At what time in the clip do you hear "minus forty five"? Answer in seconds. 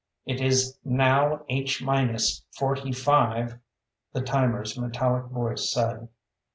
1.83-3.59